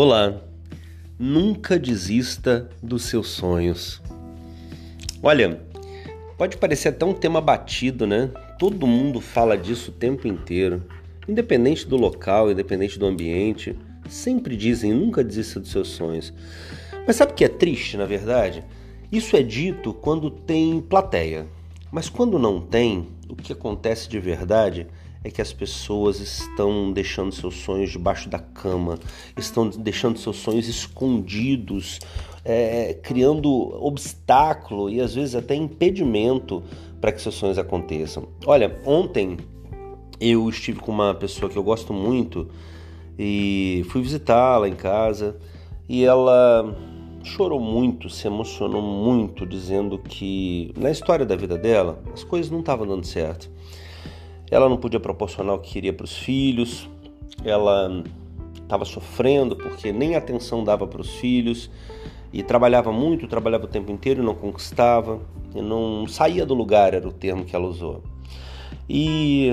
Olá, 0.00 0.40
nunca 1.18 1.76
desista 1.76 2.70
dos 2.80 3.02
seus 3.02 3.30
sonhos. 3.30 4.00
Olha, 5.20 5.60
pode 6.36 6.56
parecer 6.56 6.90
até 6.90 7.04
um 7.04 7.12
tema 7.12 7.40
batido, 7.40 8.06
né? 8.06 8.30
Todo 8.60 8.86
mundo 8.86 9.20
fala 9.20 9.58
disso 9.58 9.90
o 9.90 9.94
tempo 9.94 10.28
inteiro, 10.28 10.84
independente 11.26 11.84
do 11.84 11.96
local, 11.96 12.48
independente 12.48 12.96
do 12.96 13.06
ambiente. 13.06 13.76
Sempre 14.08 14.56
dizem 14.56 14.94
nunca 14.94 15.24
desista 15.24 15.58
dos 15.58 15.72
seus 15.72 15.88
sonhos. 15.88 16.32
Mas 17.04 17.16
sabe 17.16 17.32
o 17.32 17.34
que 17.34 17.44
é 17.44 17.48
triste, 17.48 17.96
na 17.96 18.04
verdade? 18.04 18.62
Isso 19.10 19.36
é 19.36 19.42
dito 19.42 19.92
quando 19.92 20.30
tem 20.30 20.80
plateia. 20.80 21.44
Mas 21.90 22.08
quando 22.08 22.38
não 22.38 22.60
tem, 22.60 23.08
o 23.28 23.34
que 23.34 23.52
acontece 23.52 24.08
de 24.08 24.20
verdade 24.20 24.86
é 25.24 25.30
que 25.30 25.42
as 25.42 25.52
pessoas 25.52 26.20
estão 26.20 26.92
deixando 26.92 27.32
seus 27.32 27.56
sonhos 27.56 27.90
debaixo 27.90 28.28
da 28.28 28.38
cama, 28.38 28.98
estão 29.36 29.68
deixando 29.68 30.18
seus 30.18 30.36
sonhos 30.36 30.68
escondidos, 30.68 31.98
é, 32.44 32.94
criando 32.94 33.50
obstáculo 33.84 34.88
e 34.88 35.00
às 35.00 35.14
vezes 35.14 35.34
até 35.34 35.54
impedimento 35.54 36.62
para 37.00 37.12
que 37.12 37.20
seus 37.20 37.34
sonhos 37.34 37.58
aconteçam. 37.58 38.28
Olha, 38.46 38.80
ontem 38.84 39.36
eu 40.20 40.48
estive 40.48 40.80
com 40.80 40.92
uma 40.92 41.14
pessoa 41.14 41.50
que 41.50 41.56
eu 41.56 41.62
gosto 41.62 41.92
muito 41.92 42.48
e 43.18 43.84
fui 43.90 44.00
visitá-la 44.00 44.68
em 44.68 44.74
casa 44.74 45.36
e 45.88 46.04
ela 46.04 46.76
chorou 47.22 47.60
muito, 47.60 48.08
se 48.08 48.26
emocionou 48.26 48.80
muito, 48.80 49.44
dizendo 49.44 49.98
que 49.98 50.72
na 50.76 50.90
história 50.90 51.26
da 51.26 51.36
vida 51.36 51.58
dela 51.58 52.02
as 52.12 52.24
coisas 52.24 52.50
não 52.50 52.60
estavam 52.60 52.86
dando 52.86 53.04
certo. 53.04 53.50
Ela 54.50 54.68
não 54.68 54.76
podia 54.76 55.00
proporcionar 55.00 55.54
o 55.54 55.58
que 55.58 55.72
queria 55.72 55.92
para 55.92 56.04
os 56.04 56.16
filhos, 56.16 56.88
ela 57.44 58.02
estava 58.54 58.84
sofrendo 58.84 59.56
porque 59.56 59.92
nem 59.92 60.14
atenção 60.14 60.62
dava 60.64 60.86
para 60.86 61.00
os 61.00 61.10
filhos 61.16 61.70
e 62.32 62.42
trabalhava 62.42 62.92
muito, 62.92 63.26
trabalhava 63.26 63.64
o 63.64 63.68
tempo 63.68 63.90
inteiro 63.90 64.22
e 64.22 64.24
não 64.24 64.34
conquistava, 64.34 65.20
e 65.54 65.62
não 65.62 66.06
saía 66.06 66.44
do 66.44 66.54
lugar, 66.54 66.92
era 66.92 67.08
o 67.08 67.12
termo 67.12 67.44
que 67.44 67.56
ela 67.56 67.66
usou. 67.66 68.02
E 68.88 69.50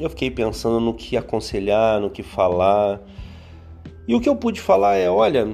eu 0.00 0.08
fiquei 0.10 0.30
pensando 0.30 0.80
no 0.80 0.94
que 0.94 1.16
aconselhar, 1.16 2.00
no 2.00 2.10
que 2.10 2.22
falar. 2.22 3.00
E 4.06 4.14
o 4.14 4.20
que 4.20 4.28
eu 4.28 4.36
pude 4.36 4.60
falar 4.60 4.96
é: 4.96 5.10
olha, 5.10 5.48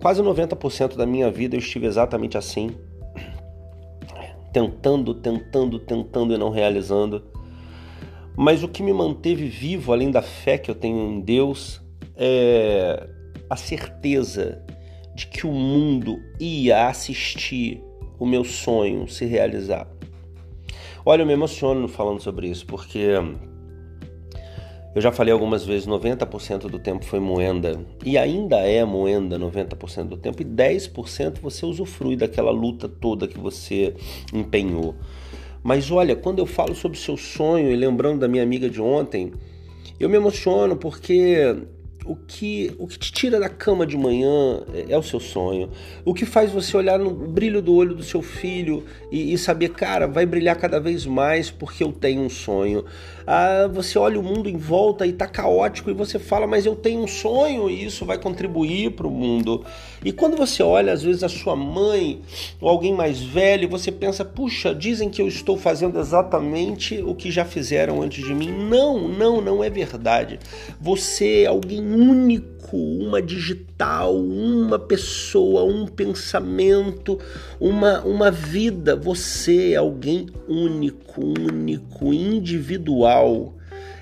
quase 0.00 0.22
90% 0.22 0.96
da 0.96 1.06
minha 1.06 1.30
vida 1.30 1.56
eu 1.56 1.58
estive 1.58 1.86
exatamente 1.86 2.36
assim, 2.36 2.70
tentando, 4.52 5.14
tentando, 5.14 5.78
tentando 5.78 6.34
e 6.34 6.38
não 6.38 6.50
realizando. 6.50 7.22
Mas 8.40 8.62
o 8.62 8.68
que 8.68 8.84
me 8.84 8.92
manteve 8.92 9.48
vivo, 9.48 9.92
além 9.92 10.12
da 10.12 10.22
fé 10.22 10.56
que 10.56 10.70
eu 10.70 10.74
tenho 10.76 11.10
em 11.10 11.20
Deus, 11.20 11.80
é 12.14 13.04
a 13.50 13.56
certeza 13.56 14.64
de 15.12 15.26
que 15.26 15.44
o 15.44 15.50
mundo 15.50 16.16
ia 16.38 16.86
assistir 16.86 17.82
o 18.16 18.24
meu 18.24 18.44
sonho 18.44 19.08
se 19.08 19.24
realizar. 19.24 19.88
Olha, 21.04 21.22
eu 21.22 21.26
me 21.26 21.32
emociono 21.32 21.88
falando 21.88 22.20
sobre 22.20 22.46
isso, 22.48 22.64
porque 22.64 23.08
eu 24.94 25.02
já 25.02 25.10
falei 25.10 25.32
algumas 25.32 25.64
vezes, 25.64 25.88
90% 25.88 26.68
do 26.68 26.78
tempo 26.78 27.04
foi 27.04 27.18
moenda, 27.18 27.84
e 28.04 28.16
ainda 28.16 28.58
é 28.58 28.84
moenda 28.84 29.36
90% 29.36 30.04
do 30.04 30.16
tempo, 30.16 30.42
e 30.42 30.44
10% 30.44 31.40
você 31.40 31.66
usufrui 31.66 32.14
daquela 32.14 32.52
luta 32.52 32.88
toda 32.88 33.26
que 33.26 33.38
você 33.38 33.96
empenhou. 34.32 34.94
Mas 35.62 35.90
olha, 35.90 36.14
quando 36.14 36.38
eu 36.38 36.46
falo 36.46 36.74
sobre 36.74 36.98
seu 36.98 37.16
sonho 37.16 37.70
e 37.70 37.76
lembrando 37.76 38.20
da 38.20 38.28
minha 38.28 38.42
amiga 38.42 38.68
de 38.70 38.80
ontem, 38.80 39.32
eu 39.98 40.08
me 40.08 40.16
emociono 40.16 40.76
porque 40.76 41.56
o 42.04 42.16
que, 42.16 42.74
o 42.78 42.86
que 42.86 42.98
te 42.98 43.12
tira 43.12 43.38
da 43.38 43.48
cama 43.48 43.86
de 43.86 43.96
manhã 43.96 44.62
é, 44.72 44.92
é, 44.92 44.98
o 44.98 45.02
seu 45.02 45.20
sonho. 45.20 45.70
O 46.04 46.14
que 46.14 46.24
faz 46.24 46.50
você 46.50 46.76
olhar 46.76 46.98
no 46.98 47.10
brilho 47.10 47.60
do 47.60 47.74
olho 47.74 47.94
do 47.94 48.02
seu 48.02 48.22
filho 48.22 48.84
e, 49.10 49.32
e 49.32 49.38
saber, 49.38 49.70
cara, 49.70 50.06
vai 50.06 50.24
brilhar 50.24 50.56
cada 50.56 50.80
vez 50.80 51.04
mais 51.04 51.50
porque 51.50 51.84
eu 51.84 51.92
tenho 51.92 52.22
um 52.22 52.30
sonho. 52.30 52.84
Ah, 53.26 53.68
você 53.70 53.98
olha 53.98 54.18
o 54.18 54.22
mundo 54.22 54.48
em 54.48 54.56
volta 54.56 55.06
e 55.06 55.12
tá 55.12 55.26
caótico 55.26 55.90
e 55.90 55.92
você 55.92 56.18
fala, 56.18 56.46
mas 56.46 56.64
eu 56.64 56.74
tenho 56.74 57.02
um 57.02 57.06
sonho 57.06 57.68
e 57.68 57.84
isso 57.84 58.06
vai 58.06 58.16
contribuir 58.16 58.92
para 58.92 59.06
o 59.06 59.10
mundo. 59.10 59.64
E 60.02 60.12
quando 60.12 60.36
você 60.36 60.62
olha, 60.62 60.92
às 60.92 61.02
vezes, 61.02 61.22
a 61.22 61.28
sua 61.28 61.54
mãe 61.54 62.22
ou 62.60 62.70
alguém 62.70 62.94
mais 62.94 63.20
velho, 63.20 63.68
você 63.68 63.92
pensa, 63.92 64.24
puxa, 64.24 64.74
dizem 64.74 65.10
que 65.10 65.20
eu 65.20 65.28
estou 65.28 65.58
fazendo 65.58 65.98
exatamente 65.98 67.02
o 67.02 67.14
que 67.14 67.30
já 67.30 67.44
fizeram 67.44 68.00
antes 68.00 68.24
de 68.24 68.34
mim. 68.34 68.50
Não, 68.50 69.08
não, 69.08 69.42
não 69.42 69.62
é 69.62 69.68
verdade. 69.68 70.38
Você 70.80 71.42
é 71.42 71.46
alguém 71.46 71.82
único, 71.94 72.76
uma 72.76 73.22
digital, 73.22 74.16
uma 74.16 74.78
pessoa, 74.78 75.64
um 75.64 75.86
pensamento, 75.86 77.18
uma, 77.60 78.00
uma 78.02 78.30
vida. 78.30 78.94
Você 78.96 79.72
é 79.72 79.76
alguém 79.76 80.26
único, 80.46 81.22
único, 81.22 82.12
individual. 82.12 83.54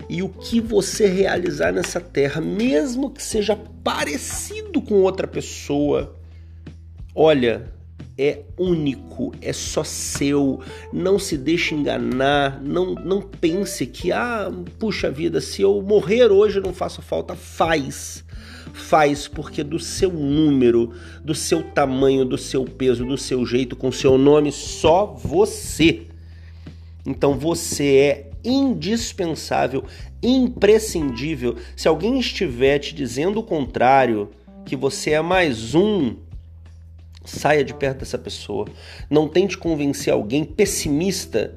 E 0.09 0.23
o 0.23 0.29
que 0.29 0.61
você 0.61 1.07
realizar 1.07 1.73
nessa 1.73 2.01
terra, 2.01 2.41
mesmo 2.41 3.11
que 3.11 3.23
seja 3.23 3.57
parecido 3.83 4.81
com 4.81 5.03
outra 5.03 5.27
pessoa, 5.27 6.15
olha, 7.15 7.76
é 8.19 8.41
único, 8.59 9.33
é 9.43 9.53
só 9.53 9.85
seu. 9.85 10.61
Não 10.93 11.19
se 11.19 11.37
deixe 11.37 11.75
enganar, 11.75 12.63
não, 12.63 12.95
não 12.95 13.21
pense 13.21 13.87
que, 13.87 14.11
ah, 14.11 14.51
puxa 14.79 15.11
vida, 15.11 15.41
se 15.41 15.63
eu 15.63 15.83
morrer 15.83 16.31
hoje 16.31 16.61
não 16.61 16.73
faço 16.73 17.03
falta. 17.03 17.35
Faz. 17.35 18.25
Faz 18.73 19.29
porque 19.29 19.63
do 19.63 19.79
seu 19.79 20.11
número, 20.13 20.93
do 21.25 21.35
seu 21.35 21.63
tamanho, 21.63 22.25
do 22.25 22.37
seu 22.37 22.65
peso, 22.65 23.05
do 23.05 23.17
seu 23.17 23.45
jeito, 23.47 23.77
com 23.77 23.93
seu 23.93 24.19
nome, 24.19 24.53
só 24.53 25.07
você. 25.07 26.03
Então 27.05 27.39
você 27.39 27.85
é 27.97 28.31
indispensável, 28.45 29.85
imprescindível. 30.23 31.57
Se 31.75 31.89
alguém 31.89 32.19
estiver 32.19 32.79
te 32.79 32.95
dizendo 32.95 33.41
o 33.41 33.43
contrário, 33.43 34.31
que 34.65 34.77
você 34.77 35.13
é 35.13 35.23
mais 35.23 35.75
um 35.75 36.17
Saia 37.27 37.65
de 37.65 37.75
perto 37.75 37.99
dessa 37.99 38.17
pessoa. 38.17 38.67
Não 39.11 39.29
tente 39.29 39.59
convencer 39.59 40.13
alguém 40.13 40.45
pessimista 40.45 41.55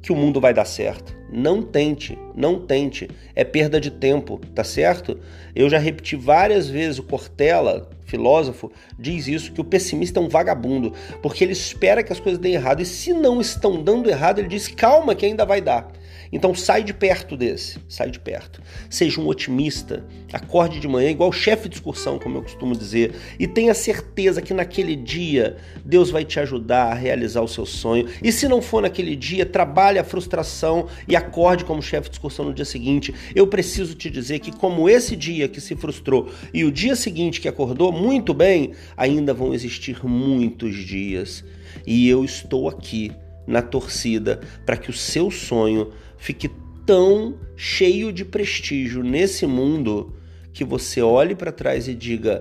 que 0.00 0.12
o 0.12 0.16
mundo 0.16 0.40
vai 0.40 0.54
dar 0.54 0.64
certo. 0.64 1.16
Não 1.30 1.62
tente, 1.62 2.18
não 2.34 2.58
tente. 2.60 3.08
É 3.34 3.44
perda 3.44 3.80
de 3.80 3.90
tempo, 3.90 4.38
tá 4.54 4.62
certo? 4.62 5.18
Eu 5.54 5.70
já 5.70 5.78
repeti 5.78 6.16
várias 6.16 6.68
vezes 6.68 6.98
o 6.98 7.02
Cortella, 7.02 7.88
filósofo, 8.04 8.70
diz 8.98 9.28
isso 9.28 9.52
que 9.52 9.60
o 9.60 9.64
pessimista 9.64 10.20
é 10.20 10.22
um 10.22 10.28
vagabundo, 10.28 10.92
porque 11.22 11.42
ele 11.42 11.52
espera 11.52 12.02
que 12.02 12.12
as 12.12 12.20
coisas 12.20 12.38
deem 12.38 12.54
errado 12.54 12.82
e 12.82 12.86
se 12.86 13.14
não 13.14 13.40
estão 13.40 13.82
dando 13.82 14.10
errado, 14.10 14.40
ele 14.40 14.48
diz: 14.48 14.68
"Calma 14.68 15.14
que 15.14 15.24
ainda 15.24 15.46
vai 15.46 15.60
dar". 15.60 15.90
Então 16.32 16.54
sai 16.54 16.82
de 16.82 16.94
perto 16.94 17.36
desse, 17.36 17.78
sai 17.86 18.10
de 18.10 18.18
perto. 18.18 18.62
Seja 18.88 19.20
um 19.20 19.28
otimista, 19.28 20.02
acorde 20.32 20.80
de 20.80 20.88
manhã 20.88 21.10
igual 21.10 21.30
chefe 21.30 21.68
de 21.68 21.74
excursão, 21.74 22.18
como 22.18 22.38
eu 22.38 22.42
costumo 22.42 22.74
dizer, 22.74 23.14
e 23.38 23.46
tenha 23.46 23.74
certeza 23.74 24.40
que 24.40 24.54
naquele 24.54 24.96
dia 24.96 25.56
Deus 25.84 26.10
vai 26.10 26.24
te 26.24 26.40
ajudar 26.40 26.90
a 26.90 26.94
realizar 26.94 27.42
o 27.42 27.48
seu 27.48 27.66
sonho. 27.66 28.08
E 28.22 28.32
se 28.32 28.48
não 28.48 28.62
for 28.62 28.80
naquele 28.80 29.14
dia, 29.14 29.44
trabalhe 29.44 29.98
a 29.98 30.04
frustração 30.04 30.88
e 31.06 31.14
acorde 31.14 31.64
como 31.64 31.82
chefe 31.82 32.08
de 32.08 32.14
excursão 32.14 32.46
no 32.46 32.54
dia 32.54 32.64
seguinte. 32.64 33.14
Eu 33.34 33.46
preciso 33.46 33.94
te 33.94 34.08
dizer 34.08 34.38
que 34.38 34.50
como 34.50 34.88
esse 34.88 35.14
dia 35.14 35.48
que 35.48 35.60
se 35.60 35.76
frustrou 35.76 36.30
e 36.54 36.64
o 36.64 36.72
dia 36.72 36.96
seguinte 36.96 37.40
que 37.40 37.48
acordou 37.48 37.92
muito 37.92 38.32
bem, 38.32 38.72
ainda 38.96 39.34
vão 39.34 39.52
existir 39.52 40.04
muitos 40.06 40.74
dias. 40.76 41.44
E 41.86 42.08
eu 42.08 42.24
estou 42.24 42.68
aqui 42.68 43.12
na 43.46 43.60
torcida 43.60 44.40
para 44.64 44.76
que 44.76 44.90
o 44.90 44.92
seu 44.92 45.30
sonho 45.30 45.92
fique 46.22 46.48
tão 46.86 47.34
cheio 47.56 48.12
de 48.12 48.24
prestígio 48.24 49.02
nesse 49.02 49.44
mundo 49.44 50.14
que 50.52 50.62
você 50.62 51.02
olhe 51.02 51.34
para 51.34 51.50
trás 51.50 51.88
e 51.88 51.94
diga 51.96 52.40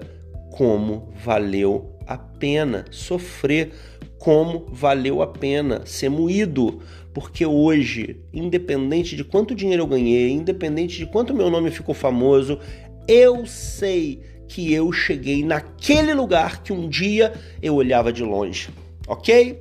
como 0.51 1.11
valeu 1.23 1.97
a 2.05 2.15
pena 2.15 2.85
sofrer, 2.91 3.71
como 4.19 4.67
valeu 4.69 5.23
a 5.23 5.25
pena 5.25 5.81
ser 5.83 6.09
moído, 6.09 6.79
porque 7.11 7.43
hoje, 7.43 8.17
independente 8.31 9.15
de 9.15 9.23
quanto 9.23 9.55
dinheiro 9.55 9.81
eu 9.81 9.87
ganhei, 9.87 10.29
independente 10.29 10.99
de 10.99 11.07
quanto 11.07 11.33
meu 11.33 11.49
nome 11.49 11.71
ficou 11.71 11.95
famoso, 11.95 12.59
eu 13.07 13.47
sei 13.47 14.21
que 14.47 14.71
eu 14.71 14.91
cheguei 14.91 15.43
naquele 15.43 16.13
lugar 16.13 16.61
que 16.61 16.71
um 16.71 16.87
dia 16.87 17.33
eu 17.59 17.73
olhava 17.73 18.13
de 18.13 18.23
longe, 18.23 18.69
ok? 19.07 19.59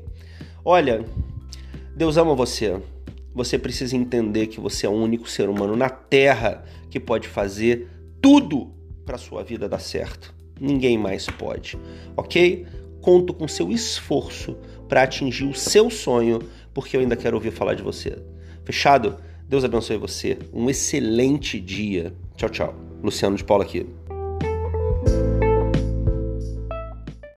Olha, 0.62 1.06
Deus 1.96 2.18
ama 2.18 2.34
você 2.34 2.78
você 3.34 3.58
precisa 3.58 3.96
entender 3.96 4.48
que 4.48 4.60
você 4.60 4.86
é 4.86 4.88
o 4.88 4.92
único 4.92 5.28
ser 5.28 5.48
humano 5.48 5.76
na 5.76 5.88
Terra 5.88 6.64
que 6.88 6.98
pode 6.98 7.28
fazer 7.28 7.88
tudo 8.20 8.72
para 9.04 9.18
sua 9.18 9.42
vida 9.42 9.68
dar 9.68 9.78
certo. 9.78 10.34
Ninguém 10.60 10.98
mais 10.98 11.26
pode, 11.26 11.78
ok? 12.16 12.66
Conto 13.00 13.32
com 13.32 13.48
seu 13.48 13.70
esforço 13.72 14.56
para 14.88 15.02
atingir 15.02 15.44
o 15.44 15.54
seu 15.54 15.88
sonho, 15.88 16.40
porque 16.74 16.96
eu 16.96 17.00
ainda 17.00 17.16
quero 17.16 17.36
ouvir 17.36 17.50
falar 17.50 17.74
de 17.74 17.82
você. 17.82 18.18
Fechado? 18.64 19.16
Deus 19.48 19.64
abençoe 19.64 19.96
você. 19.96 20.38
Um 20.52 20.68
excelente 20.68 21.58
dia. 21.58 22.12
Tchau, 22.36 22.50
tchau. 22.50 22.74
Luciano 23.02 23.36
de 23.36 23.44
Paula 23.44 23.64
aqui. 23.64 23.99